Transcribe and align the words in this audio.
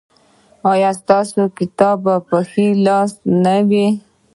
ایا 0.71 0.91
ستاسو 1.01 1.41
کتاب 1.57 1.97
به 2.05 2.15
په 2.27 2.37
ښي 2.49 2.67
لاس 2.85 3.11
نه 3.43 3.55
وي؟ 3.69 3.87